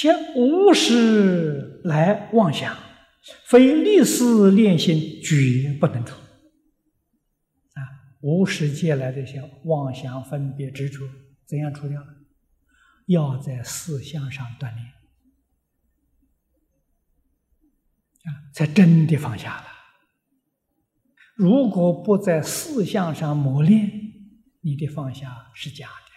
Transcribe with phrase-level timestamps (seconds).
[0.00, 2.74] 先无始来妄想，
[3.44, 6.14] 非立思练心，绝不能除。
[7.74, 7.84] 啊，
[8.22, 11.06] 无始借来的些妄想、分别、执着，
[11.44, 12.02] 怎样除掉？
[13.08, 14.86] 要在四相上锻炼，
[18.24, 19.66] 啊，才真的放下了。
[21.34, 23.90] 如果不在四相上磨练，
[24.62, 26.12] 你的放下是假的，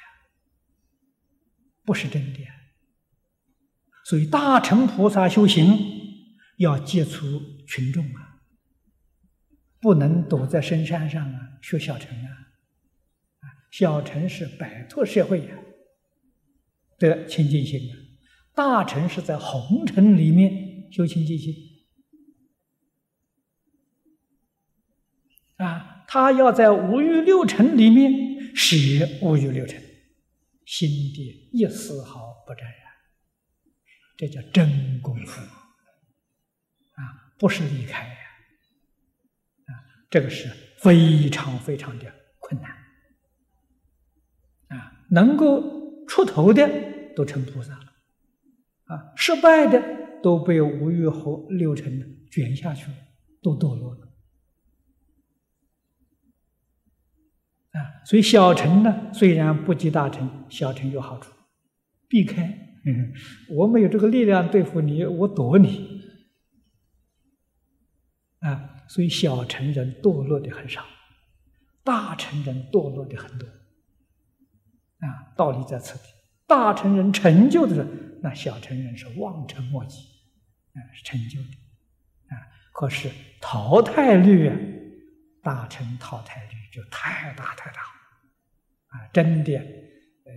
[1.83, 2.39] 不是真的。
[4.03, 5.77] 所以大乘菩萨修行
[6.57, 8.41] 要接触群众啊，
[9.79, 12.29] 不能躲在深山上啊学小乘啊，
[13.71, 15.57] 小乘是摆脱社会呀
[16.99, 17.95] 的清净心啊，
[18.53, 21.55] 大乘是在红尘里面修清净心
[25.55, 28.75] 啊，他要在五欲六尘里面舍
[29.21, 29.81] 五欲六尘，
[30.65, 32.92] 心地一丝毫不沾染。
[34.25, 37.01] 这叫真功夫啊，
[37.37, 38.05] 不是离开，
[39.65, 39.75] 啊，
[40.09, 40.47] 这个是
[40.79, 42.05] 非常非常的
[42.39, 42.71] 困难
[44.69, 46.69] 啊，能够出头的
[47.13, 47.93] 都成菩萨了，
[48.85, 49.83] 啊，失败的
[50.21, 52.97] 都被五欲和六尘卷下去了，
[53.41, 54.07] 都堕落了
[57.71, 61.29] 啊，所以小乘呢，虽然不及大乘，小乘有好处，
[62.07, 62.69] 避开。
[62.85, 63.13] 嗯，
[63.49, 66.01] 我没有这个力量对付你，我躲你
[68.39, 68.85] 啊！
[68.89, 70.85] 所以小成人堕落的很少，
[71.83, 73.47] 大成人堕落的很多
[74.99, 75.31] 啊！
[75.37, 76.03] 道理在此地，
[76.45, 79.99] 大成人成就的人，那小成人是望尘莫及
[80.73, 82.35] 啊，是成就的啊。
[82.73, 83.09] 可是
[83.39, 84.57] 淘汰率啊，
[85.41, 87.81] 大成淘汰率就太大太大
[88.87, 89.07] 啊！
[89.13, 90.33] 真的，呃，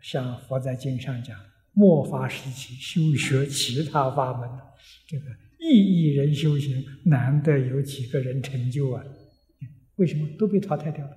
[0.00, 1.36] 像佛在经上讲。
[1.80, 4.46] 末法时期修学其他法门，
[5.06, 5.24] 这个
[5.58, 9.02] 一亿人修行，难得有几个人成就啊？
[9.94, 11.12] 为什么都被淘汰掉了？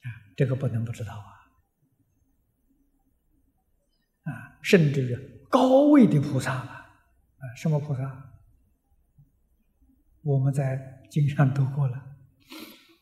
[0.00, 1.28] 啊，这个不能不知道啊！
[4.32, 5.14] 啊，甚至于
[5.50, 7.02] 高位的菩萨啊，
[7.36, 8.32] 啊，什么菩萨？
[10.22, 12.05] 我们在经上读过了。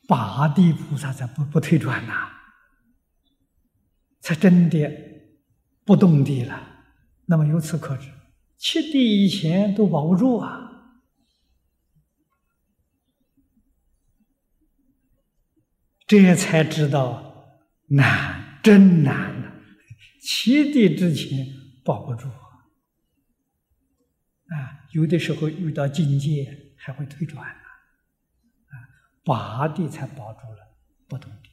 [0.06, 2.28] 八地菩萨才不不退转呐，
[4.20, 4.90] 才真的
[5.84, 6.84] 不动地了。
[7.26, 8.10] 那么由此可知，
[8.58, 10.70] 七地以前都保不住啊，
[16.06, 19.52] 这才知道难，真难呐！
[20.20, 21.46] 七地之前
[21.82, 22.68] 保不住啊，
[24.54, 27.63] 啊，有的时候遇到境界还会退转。
[29.24, 30.76] 八地才保住了
[31.08, 31.48] 不动地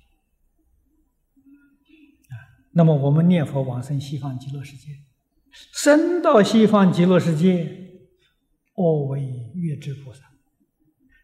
[2.30, 2.36] 啊！
[2.72, 4.90] 那么我们念佛往生西方极乐世界，
[5.52, 7.66] 生到西方极乐世界，
[8.76, 9.22] 恶为
[9.56, 10.26] 月智菩萨，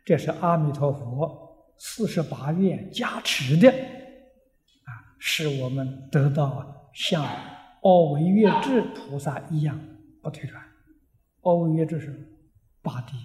[0.05, 7.25] 这是阿弥陀佛四十八愿加持的啊，使我们得到像
[7.81, 9.79] 恶为月智菩萨一样
[10.21, 10.63] 不退转。
[11.41, 12.39] 恶为月智是
[12.81, 13.17] 八地。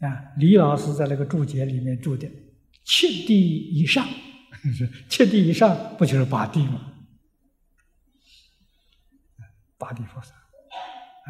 [0.00, 2.28] 啊，李老师在那个注解里面注的
[2.84, 4.06] “七地以上”，
[5.08, 6.92] 七地以上不就是八地吗？
[9.78, 11.28] 八地菩萨啊，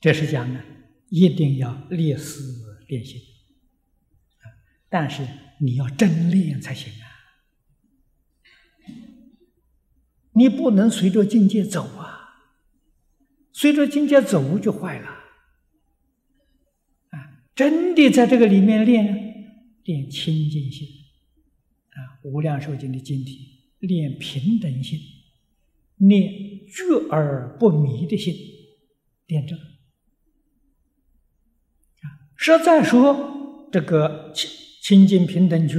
[0.00, 0.62] 这是讲呢，
[1.08, 3.20] 一定要练思练心，
[4.88, 5.26] 但是
[5.60, 7.07] 你要真练才行啊。
[10.38, 12.46] 你不能随着境界走啊，
[13.52, 15.08] 随着境界走就坏了。
[17.08, 19.04] 啊，真的在这个里面练
[19.82, 20.86] 练清净心，
[21.90, 25.00] 啊，无量寿经的经体练平等心，
[25.96, 26.30] 练
[26.68, 28.32] 觉而不迷的心，
[29.26, 29.62] 练这个。
[32.02, 34.48] 啊，实在说这个清
[34.82, 35.78] 清净平等觉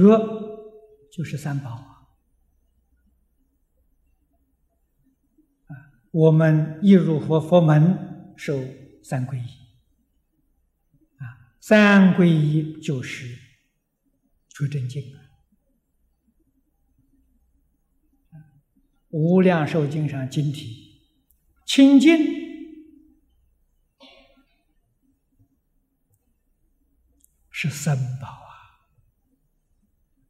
[1.10, 1.89] 就是三宝。
[6.10, 8.58] 我们一入佛佛门，受
[9.02, 9.46] 三皈依，
[11.18, 13.38] 啊，三皈依就是
[14.48, 15.20] 出真经啊。
[19.10, 21.00] 无量寿经上经题，
[21.66, 22.18] 清净
[27.50, 28.50] 是三宝啊，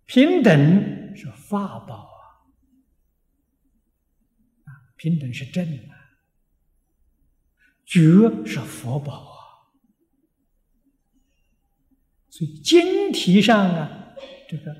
[0.04, 2.09] 平等是法宝。
[5.00, 5.96] 平等是正啊，
[7.86, 7.98] 觉
[8.44, 9.40] 是佛宝啊。
[12.28, 14.14] 所以经题上啊，
[14.46, 14.76] 这个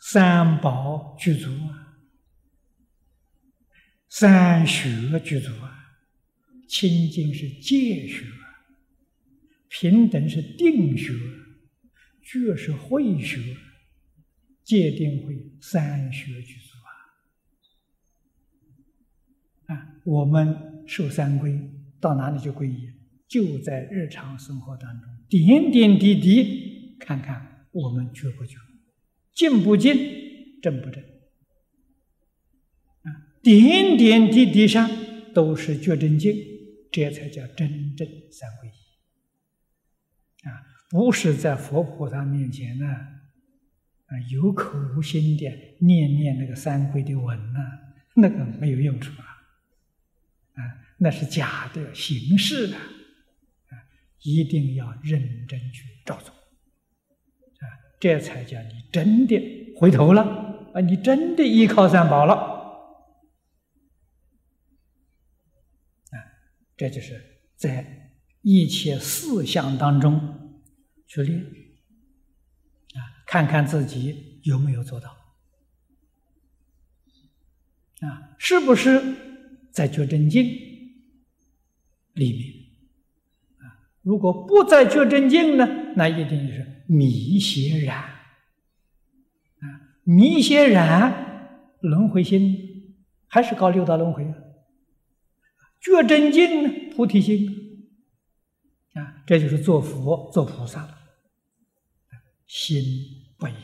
[0.00, 1.98] 三宝具足啊，
[4.08, 6.00] 三学具足啊，
[6.66, 8.24] 清净是戒学，
[9.68, 11.12] 平等是定学，
[12.22, 13.54] 觉是慧学，
[14.64, 16.88] 戒定慧三学具足啊。
[19.74, 20.56] 啊，我们
[20.86, 21.60] 受三皈，
[22.00, 22.88] 到哪里就皈依？
[23.28, 28.56] 就在日常生活当中，点点滴滴，看看我们觉不觉，
[29.34, 29.94] 进不进，
[30.62, 31.02] 正不正，
[33.02, 34.88] 啊，点点滴滴上
[35.34, 36.34] 都是觉真境，
[36.90, 40.48] 这才叫真正三皈依。
[40.48, 45.44] 啊，不是在佛菩萨面前呢，啊，有口无心的
[45.80, 47.58] 念念那个三皈的文呐，
[48.16, 49.12] 那个没有用处，
[50.98, 52.78] 那是假的形式啊。
[54.22, 57.64] 一定要认真去照做，啊，
[58.00, 60.22] 这才叫你真的回头了
[60.74, 60.80] 啊！
[60.80, 62.34] 你真的依靠三宝了，
[66.10, 66.18] 啊，
[66.76, 68.10] 这就是在
[68.42, 70.60] 一切事项当中
[71.06, 75.10] 去练，啊，看看自己有没有做到，
[78.00, 79.00] 啊，是不是
[79.72, 80.44] 在觉真经
[82.18, 83.88] 里面啊？
[84.02, 85.66] 如果不在觉真境呢，
[85.96, 87.98] 那一定就是迷邪染
[89.60, 89.64] 啊！
[90.02, 94.34] 迷邪染轮回心还是搞六道轮回啊？
[95.80, 97.88] 觉真境呢，菩提心
[98.94, 100.98] 啊，这就是做佛做菩萨了，
[102.46, 102.82] 心
[103.38, 103.60] 不一样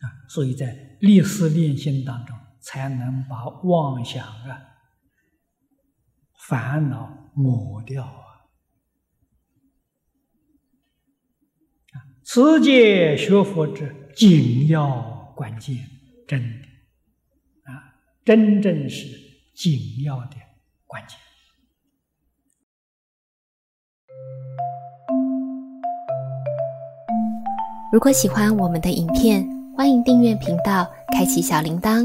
[0.00, 0.28] 啊！
[0.28, 4.68] 所以在立思练心当中，才能把妄想啊。
[6.48, 8.50] 烦恼抹掉啊！
[11.92, 15.76] 啊，此界学佛之紧要关键，
[16.26, 16.68] 真的
[17.70, 17.94] 啊，
[18.24, 19.06] 真正是
[19.54, 20.36] 紧要的
[20.86, 21.16] 关键。
[27.92, 32.04] 如果喜欢我们的影片，欢迎订阅频道，开启小铃铛，